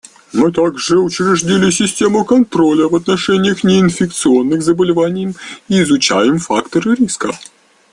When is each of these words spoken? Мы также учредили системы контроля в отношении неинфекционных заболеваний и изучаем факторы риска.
Мы 0.33 0.51
также 0.51 0.97
учредили 0.97 1.69
системы 1.69 2.25
контроля 2.25 2.85
в 2.87 2.95
отношении 2.95 3.53
неинфекционных 3.63 4.63
заболеваний 4.63 5.35
и 5.67 5.79
изучаем 5.83 6.39
факторы 6.39 6.95
риска. 6.95 7.35